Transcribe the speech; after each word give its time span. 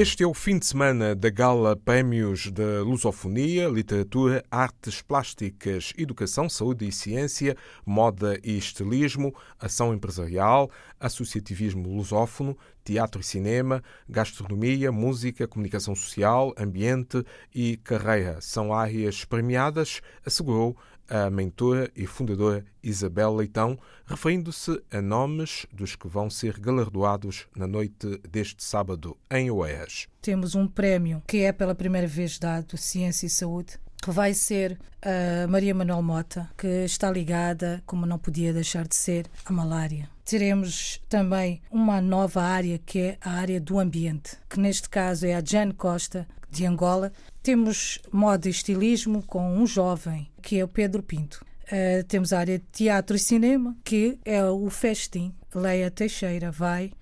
Este 0.00 0.22
é 0.22 0.26
o 0.28 0.32
fim 0.32 0.60
de 0.60 0.64
semana 0.64 1.12
da 1.12 1.28
Gala 1.28 1.74
Prémios 1.74 2.52
da 2.52 2.84
Lusofonia, 2.84 3.66
Literatura, 3.66 4.44
Artes 4.48 5.02
Plásticas, 5.02 5.92
Educação, 5.98 6.48
Saúde 6.48 6.86
e 6.86 6.92
Ciência, 6.92 7.56
Moda 7.84 8.38
e 8.44 8.56
Estilismo, 8.56 9.34
Ação 9.58 9.92
Empresarial, 9.92 10.70
Associativismo 11.00 11.88
Lusófono, 11.88 12.56
Teatro 12.84 13.20
e 13.20 13.24
Cinema, 13.24 13.82
Gastronomia, 14.08 14.92
Música, 14.92 15.48
Comunicação 15.48 15.96
Social, 15.96 16.54
Ambiente 16.56 17.24
e 17.52 17.76
Carreira. 17.78 18.40
São 18.40 18.72
áreas 18.72 19.24
premiadas, 19.24 20.00
assegurou 20.24 20.76
a 21.08 21.30
mentora 21.30 21.90
e 21.96 22.06
fundadora 22.06 22.64
Isabel 22.82 23.34
Leitão, 23.34 23.78
referindo-se 24.06 24.82
a 24.90 25.00
nomes 25.00 25.66
dos 25.72 25.96
que 25.96 26.08
vão 26.08 26.28
ser 26.28 26.58
galardoados 26.58 27.46
na 27.56 27.66
noite 27.66 28.20
deste 28.28 28.62
sábado 28.62 29.16
em 29.30 29.50
Oeiras. 29.50 30.06
Temos 30.20 30.54
um 30.54 30.66
prémio 30.66 31.22
que 31.26 31.38
é 31.38 31.52
pela 31.52 31.74
primeira 31.74 32.06
vez 32.06 32.38
dado, 32.38 32.76
Ciência 32.76 33.26
e 33.26 33.30
Saúde, 33.30 33.78
que 34.02 34.10
vai 34.10 34.32
ser 34.32 34.78
a 35.02 35.46
Maria 35.48 35.74
Manuel 35.74 36.02
Mota, 36.02 36.48
que 36.56 36.84
está 36.84 37.10
ligada, 37.10 37.82
como 37.84 38.06
não 38.06 38.18
podia 38.18 38.52
deixar 38.52 38.86
de 38.86 38.94
ser, 38.94 39.26
à 39.44 39.52
malária. 39.52 40.08
Teremos 40.24 41.00
também 41.08 41.60
uma 41.70 42.00
nova 42.00 42.42
área 42.42 42.78
que 42.78 42.98
é 43.00 43.18
a 43.20 43.30
área 43.32 43.60
do 43.60 43.78
ambiente, 43.78 44.36
que 44.48 44.60
neste 44.60 44.88
caso 44.88 45.26
é 45.26 45.34
a 45.34 45.42
Jane 45.44 45.72
Costa, 45.72 46.28
de 46.50 46.66
Angola. 46.66 47.12
Temos 47.42 47.98
moda 48.12 48.48
e 48.48 48.50
estilismo 48.50 49.22
com 49.22 49.56
um 49.56 49.66
jovem, 49.66 50.30
que 50.42 50.58
é 50.58 50.64
o 50.64 50.68
Pedro 50.68 51.02
Pinto. 51.02 51.44
Uh, 51.64 52.02
temos 52.04 52.32
a 52.32 52.38
área 52.38 52.58
de 52.58 52.64
teatro 52.72 53.16
e 53.16 53.18
cinema, 53.18 53.76
que 53.84 54.18
é 54.24 54.44
o 54.44 54.70
Festim. 54.70 55.34
Leia 55.54 55.90
Teixeira 55.90 56.50
vai 56.50 56.92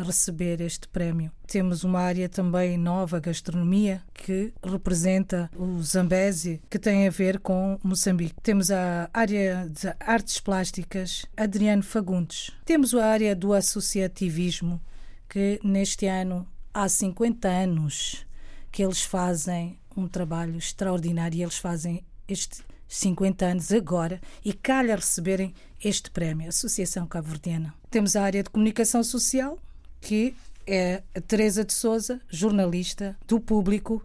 receber 0.00 0.60
este 0.60 0.88
prémio. 0.88 1.30
Temos 1.46 1.84
uma 1.84 2.00
área 2.00 2.28
também 2.28 2.78
nova, 2.78 3.20
gastronomia, 3.20 4.02
que 4.14 4.52
representa 4.62 5.50
o 5.56 5.82
Zambésia, 5.82 6.60
que 6.70 6.78
tem 6.78 7.06
a 7.06 7.10
ver 7.10 7.38
com 7.40 7.78
Moçambique. 7.82 8.34
Temos 8.42 8.70
a 8.70 9.10
área 9.12 9.68
de 9.68 9.92
artes 10.00 10.40
plásticas, 10.40 11.26
Adriano 11.36 11.82
Fagundes. 11.82 12.52
Temos 12.64 12.94
a 12.94 13.04
área 13.04 13.36
do 13.36 13.52
associativismo, 13.52 14.80
que 15.28 15.60
neste 15.62 16.06
ano 16.06 16.46
há 16.72 16.88
50 16.88 17.48
anos 17.48 18.26
que 18.72 18.82
eles 18.82 19.02
fazem 19.02 19.78
um 19.94 20.08
trabalho 20.08 20.56
extraordinário 20.56 21.38
e 21.38 21.42
eles 21.42 21.58
fazem 21.58 22.02
este 22.26 22.64
50 22.88 23.44
anos 23.44 23.72
agora 23.72 24.20
e 24.44 24.52
calha 24.52 24.96
receberem 24.96 25.54
este 25.82 26.10
prémio, 26.10 26.48
Associação 26.48 27.06
Cabo-Verdiana. 27.06 27.74
Temos 27.90 28.16
a 28.16 28.22
área 28.22 28.42
de 28.42 28.50
comunicação 28.50 29.04
social, 29.04 29.58
que 30.00 30.34
é 30.66 31.02
a 31.14 31.20
Teresa 31.20 31.64
de 31.64 31.72
Souza, 31.72 32.20
jornalista 32.28 33.16
do 33.26 33.40
público, 33.40 34.04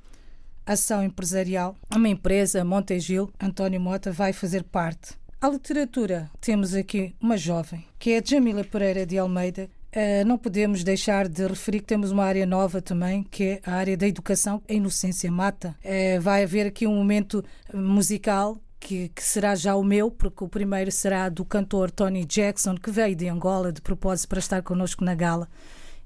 ação 0.65 1.03
empresarial, 1.03 1.75
uma 1.93 2.09
empresa, 2.09 2.63
Montegil, 2.63 3.31
António 3.39 3.79
Mota, 3.79 4.11
vai 4.11 4.33
fazer 4.33 4.63
parte. 4.63 5.15
A 5.39 5.49
literatura, 5.49 6.31
temos 6.41 6.73
aqui 6.73 7.15
uma 7.21 7.37
jovem, 7.37 7.85
que 7.99 8.11
é 8.11 8.21
Jamila 8.23 8.63
Pereira 8.63 9.05
de 9.05 9.17
Almeida, 9.17 9.69
Uh, 9.97 10.23
não 10.27 10.37
podemos 10.37 10.83
deixar 10.83 11.27
de 11.27 11.47
referir 11.47 11.79
que 11.79 11.87
temos 11.87 12.11
uma 12.11 12.23
área 12.23 12.45
nova 12.45 12.79
também, 12.79 13.23
que 13.23 13.43
é 13.43 13.61
a 13.65 13.73
área 13.73 13.97
da 13.97 14.07
educação, 14.07 14.61
a 14.69 14.73
Inocência 14.73 15.31
Mata. 15.31 15.75
Uh, 15.83 16.21
vai 16.21 16.43
haver 16.43 16.67
aqui 16.67 16.85
um 16.85 16.93
momento 16.93 17.43
musical 17.73 18.61
que, 18.79 19.09
que, 19.09 19.23
será 19.23 19.55
já 19.55 19.75
o 19.75 19.83
meu, 19.83 20.11
porque 20.11 20.43
o 20.43 20.47
primeiro 20.47 20.91
será 20.91 21.29
do 21.29 21.43
cantor 21.43 21.89
Tony 21.89 22.25
Jackson, 22.25 22.75
que 22.75 22.91
veio 22.91 23.15
de 23.15 23.27
Angola 23.27 23.71
de 23.71 23.81
propósito 23.81 24.29
para 24.29 24.37
estar 24.37 24.61
connosco 24.61 25.03
na 25.03 25.15
gala. 25.15 25.49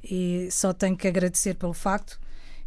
E 0.02 0.48
só 0.52 0.72
tenho 0.72 0.96
que 0.96 1.10
agradecer 1.10 1.56
pelo 1.56 1.74
facto. 1.74 2.18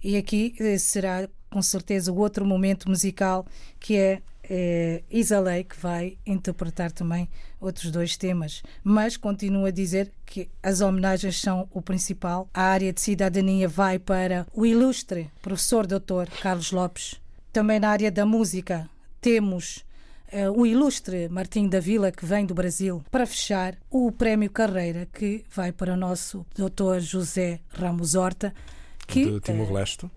E 0.03 0.19
aqui 0.19 0.55
uh, 0.61 0.79
será 0.79 1.27
com 1.55 1.63
certeza 1.63 2.11
o 2.11 2.19
outro 2.19 2.45
momento 2.45 2.89
musical 2.89 3.47
que 3.79 3.97
é 3.97 4.21
é 4.47 5.03
Isa 5.11 5.41
Lei, 5.41 5.65
que 5.65 5.81
vai 5.81 6.19
interpretar 6.27 6.93
também 6.93 7.31
outros 7.59 7.91
dois 7.91 8.15
temas. 8.15 8.63
Mas 8.83 9.17
continuo 9.17 9.65
a 9.65 9.71
dizer 9.71 10.13
que 10.27 10.51
as 10.63 10.83
homenagens 10.83 11.41
são 11.41 11.67
o 11.71 11.81
principal. 11.81 12.47
A 12.53 12.65
área 12.65 12.93
de 12.93 13.01
cidadania 13.01 13.67
vai 13.67 13.99
para 13.99 14.47
o 14.53 14.67
ilustre 14.67 15.31
professor 15.41 15.87
doutor 15.87 16.29
Carlos 16.43 16.73
Lopes. 16.73 17.19
Também 17.55 17.81
na 17.81 17.89
área 17.89 18.11
da 18.11 18.27
música 18.27 18.87
temos 19.19 19.83
uh, 20.31 20.51
o 20.55 20.67
ilustre 20.67 21.27
Martim 21.31 21.67
da 21.67 21.81
Vila, 21.81 22.13
que 22.13 22.27
vem 22.27 22.45
do 22.45 22.53
Brasil. 22.53 23.03
Para 23.11 23.25
fechar, 23.25 23.79
o 23.91 24.13
Prémio 24.13 24.51
Carreira, 24.51 25.09
que 25.11 25.43
vai 25.51 25.73
para 25.73 25.95
o 25.95 25.97
nosso 25.97 26.45
doutor 26.55 27.01
José 27.01 27.61
Ramos 27.71 28.15
Horta. 28.15 28.53
Que, 29.07 29.25
de 29.25 29.41
Timor-Leste. 29.41 30.11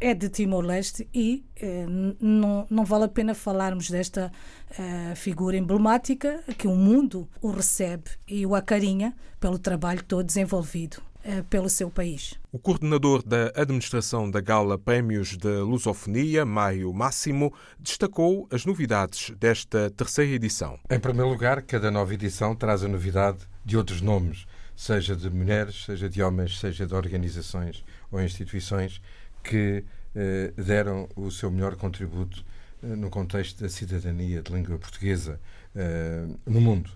É 0.00 0.14
de 0.14 0.28
Timor-Leste 0.28 1.08
e 1.12 1.44
eh, 1.56 1.86
não, 2.20 2.66
não 2.70 2.84
vale 2.84 3.04
a 3.04 3.08
pena 3.08 3.34
falarmos 3.34 3.90
desta 3.90 4.32
eh, 4.78 5.14
figura 5.16 5.56
emblemática 5.56 6.42
que 6.56 6.68
o 6.68 6.74
mundo 6.74 7.28
o 7.42 7.50
recebe 7.50 8.10
e 8.26 8.46
o 8.46 8.54
acarinha 8.54 9.14
pelo 9.40 9.58
trabalho 9.58 10.02
todo 10.04 10.24
desenvolvido 10.24 11.02
eh, 11.24 11.42
pelo 11.50 11.68
seu 11.68 11.90
país. 11.90 12.34
O 12.52 12.58
coordenador 12.58 13.22
da 13.22 13.52
administração 13.56 14.30
da 14.30 14.40
Gala 14.40 14.78
Prémios 14.78 15.36
da 15.36 15.62
Lusofonia, 15.64 16.46
Mário 16.46 16.90
Máximo, 16.94 17.52
destacou 17.78 18.48
as 18.52 18.64
novidades 18.64 19.30
desta 19.38 19.90
terceira 19.90 20.32
edição. 20.32 20.78
Em 20.88 20.98
primeiro 20.98 21.28
lugar, 21.28 21.60
cada 21.62 21.90
nova 21.90 22.14
edição 22.14 22.54
traz 22.54 22.84
a 22.84 22.88
novidade 22.88 23.38
de 23.64 23.76
outros 23.76 24.00
nomes, 24.00 24.46
seja 24.76 25.16
de 25.16 25.28
mulheres, 25.28 25.84
seja 25.84 26.08
de 26.08 26.22
homens, 26.22 26.58
seja 26.60 26.86
de 26.86 26.94
organizações 26.94 27.84
ou 28.10 28.22
instituições 28.22 29.02
que 29.48 29.82
eh, 30.14 30.52
deram 30.56 31.08
o 31.16 31.30
seu 31.30 31.50
melhor 31.50 31.74
contributo 31.76 32.44
eh, 32.82 32.86
no 32.86 33.08
contexto 33.08 33.62
da 33.62 33.68
cidadania 33.68 34.42
de 34.42 34.52
língua 34.52 34.78
portuguesa 34.78 35.40
eh, 35.74 36.26
no 36.46 36.60
mundo. 36.60 36.90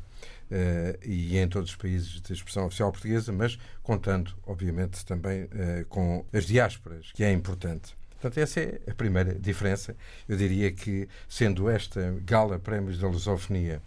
e 1.02 1.38
em 1.38 1.48
todos 1.48 1.70
os 1.70 1.76
países 1.76 2.20
de 2.20 2.30
expressão 2.30 2.66
oficial 2.66 2.92
portuguesa, 2.92 3.32
mas 3.32 3.58
contando, 3.82 4.34
obviamente, 4.46 5.02
também 5.02 5.48
com 5.88 6.26
as 6.30 6.44
diásporas, 6.44 7.10
que 7.14 7.24
é 7.24 7.32
importante. 7.32 7.94
Portanto, 8.10 8.36
essa 8.38 8.60
é 8.60 8.78
a 8.86 8.94
primeira 8.94 9.34
diferença. 9.34 9.96
Eu 10.28 10.36
diria 10.36 10.70
que, 10.70 11.08
sendo 11.26 11.70
esta 11.70 12.20
gala 12.22 12.58
Prémios 12.58 12.98
da 12.98 13.08
Lusofonia 13.08 13.80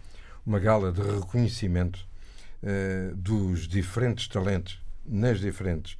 uma 0.44 0.58
gala 0.58 0.90
de 0.90 1.02
reconhecimento 1.02 2.04
dos 3.14 3.68
diferentes 3.68 4.26
talentos 4.26 4.82
nas 5.06 5.38
diferentes 5.38 5.96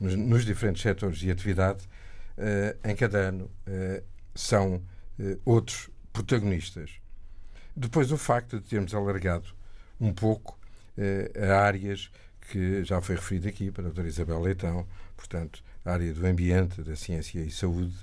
nos, 0.00 0.14
nos, 0.14 0.44
diferentes 0.44 0.82
setores 0.82 1.18
de 1.18 1.30
atividade, 1.30 1.88
eh, 2.36 2.76
em 2.84 2.94
cada 2.94 3.18
ano 3.18 3.50
eh, 3.66 4.02
são 4.34 4.82
outros 5.44 5.90
protagonistas. 6.12 6.90
Depois, 7.76 8.10
o 8.12 8.16
facto 8.16 8.60
de 8.60 8.66
termos 8.68 8.94
alargado 8.94 9.46
um 10.00 10.12
pouco 10.12 10.58
a 11.36 11.54
áreas 11.54 12.10
que 12.50 12.84
já 12.84 13.00
foi 13.00 13.16
referido 13.16 13.48
aqui 13.48 13.70
para 13.70 13.82
a 13.82 13.86
doutora 13.86 14.08
Isabel 14.08 14.40
Leitão, 14.40 14.86
portanto, 15.16 15.62
a 15.84 15.92
área 15.92 16.12
do 16.12 16.26
ambiente, 16.26 16.82
da 16.82 16.96
ciência 16.96 17.40
e 17.40 17.50
saúde. 17.50 17.94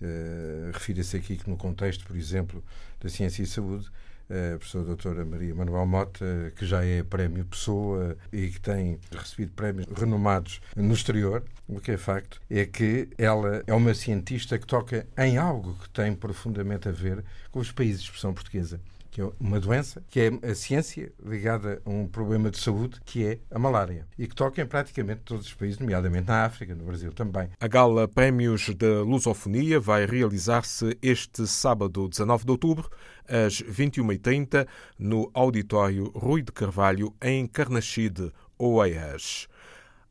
Uh, 0.00 0.70
Refira-se 0.72 1.16
aqui 1.16 1.36
que, 1.36 1.50
no 1.50 1.56
contexto, 1.56 2.04
por 2.06 2.16
exemplo, 2.16 2.62
da 3.00 3.08
ciência 3.08 3.42
e 3.42 3.46
saúde, 3.46 3.90
a 4.30 4.58
professora 4.58 4.84
doutora 4.84 5.24
Maria 5.24 5.54
Manuel 5.54 5.86
Mota, 5.86 6.52
que 6.56 6.66
já 6.66 6.84
é 6.84 7.02
prémio 7.02 7.44
Pessoa 7.44 8.16
e 8.32 8.48
que 8.48 8.60
tem 8.60 8.98
recebido 9.10 9.52
prémios 9.52 9.86
renomados 9.96 10.60
no 10.76 10.92
exterior. 10.92 11.42
O 11.66 11.80
que 11.80 11.92
é 11.92 11.96
facto 11.96 12.40
é 12.50 12.64
que 12.64 13.08
ela 13.18 13.62
é 13.66 13.74
uma 13.74 13.94
cientista 13.94 14.58
que 14.58 14.66
toca 14.66 15.06
em 15.16 15.36
algo 15.36 15.74
que 15.74 15.90
tem 15.90 16.14
profundamente 16.14 16.88
a 16.88 16.92
ver 16.92 17.24
com 17.50 17.60
os 17.60 17.72
países 17.72 18.00
de 18.00 18.06
expressão 18.06 18.32
portuguesa 18.32 18.80
que 19.10 19.20
é 19.20 19.30
uma 19.40 19.58
doença, 19.58 20.02
que 20.08 20.20
é 20.20 20.50
a 20.50 20.54
ciência 20.54 21.12
ligada 21.24 21.80
a 21.84 21.90
um 21.90 22.06
problema 22.06 22.50
de 22.50 22.58
saúde, 22.58 23.00
que 23.04 23.24
é 23.24 23.38
a 23.50 23.58
malária, 23.58 24.06
e 24.18 24.26
que 24.26 24.34
toca 24.34 24.60
em 24.60 24.66
praticamente 24.66 25.22
todos 25.24 25.46
os 25.46 25.54
países, 25.54 25.78
nomeadamente 25.78 26.28
na 26.28 26.44
África, 26.44 26.74
no 26.74 26.84
Brasil 26.84 27.12
também. 27.12 27.48
A 27.60 27.66
Gala 27.66 28.06
Prémios 28.06 28.74
da 28.74 29.02
Lusofonia 29.02 29.80
vai 29.80 30.06
realizar-se 30.06 30.96
este 31.02 31.46
sábado, 31.46 32.08
19 32.08 32.44
de 32.44 32.50
outubro, 32.50 32.90
às 33.26 33.62
21h30, 33.62 34.66
no 34.98 35.30
Auditório 35.34 36.10
Rui 36.14 36.42
de 36.42 36.52
Carvalho, 36.52 37.14
em 37.22 37.46
Carnaxide, 37.46 38.32
Oeiras. 38.58 39.48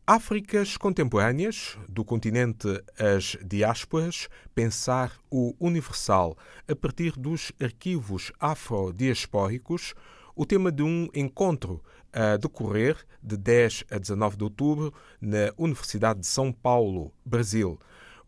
Áfricas 0.09 0.77
contemporâneas, 0.77 1.77
do 1.89 2.01
continente 2.05 2.81
às 2.97 3.35
diásporas, 3.45 4.29
pensar 4.55 5.11
o 5.29 5.53
universal 5.59 6.37
a 6.65 6.73
partir 6.73 7.11
dos 7.19 7.51
arquivos 7.61 8.31
afrodiaspóricos, 8.39 9.93
o 10.33 10.45
tema 10.45 10.71
de 10.71 10.81
um 10.81 11.09
encontro 11.13 11.83
a 12.13 12.37
decorrer 12.37 12.95
de 13.21 13.35
10 13.35 13.83
a 13.91 13.97
19 13.97 14.37
de 14.37 14.45
outubro 14.45 14.93
na 15.19 15.51
Universidade 15.57 16.21
de 16.21 16.27
São 16.27 16.53
Paulo, 16.53 17.11
Brasil. 17.25 17.77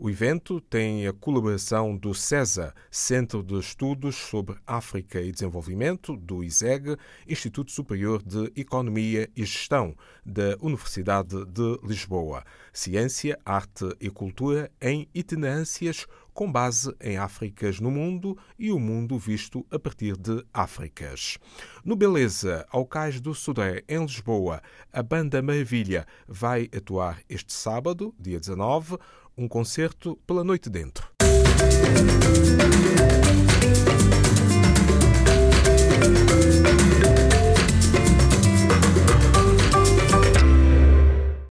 O 0.02 0.10
evento 0.10 0.62
tem 0.62 1.06
a 1.06 1.12
colaboração 1.12 1.94
do 1.98 2.14
CESA, 2.14 2.74
Centro 2.90 3.44
de 3.44 3.60
Estudos 3.60 4.16
sobre 4.16 4.56
África 4.66 5.20
e 5.20 5.30
Desenvolvimento, 5.30 6.16
do 6.16 6.42
ISEG, 6.42 6.96
Instituto 7.28 7.70
Superior 7.70 8.24
de 8.24 8.50
Economia 8.56 9.30
e 9.36 9.44
Gestão, 9.44 9.94
da 10.26 10.56
Universidade 10.62 11.44
de 11.48 11.78
Lisboa. 11.84 12.46
Ciência, 12.72 13.38
Arte 13.44 13.94
e 14.00 14.10
Cultura 14.10 14.72
em 14.80 15.06
itinerâncias 15.14 16.08
com 16.40 16.50
base 16.50 16.96
em 17.02 17.18
Áfricas 17.18 17.82
no 17.82 17.92
mundo 17.92 18.38
e 18.58 18.72
o 18.72 18.80
mundo 18.80 19.20
visto 19.20 19.66
a 19.70 19.78
partir 19.78 20.16
de 20.16 20.42
Áfricas. 20.54 21.38
No 21.84 21.98
Beleza, 21.98 22.66
ao 22.70 22.86
Cais 22.86 23.20
do 23.20 23.36
Sudé, 23.36 23.84
em 23.90 24.00
Lisboa, 24.00 24.62
a 24.94 25.04
Banda 25.04 25.42
Maravilha 25.42 26.08
vai 26.26 26.70
atuar 26.74 27.20
este 27.28 27.52
sábado, 27.52 28.16
dia 28.18 28.40
19, 28.40 28.98
um 29.40 29.48
concerto 29.48 30.20
pela 30.28 30.44
noite 30.44 30.70
dentro. 30.70 31.08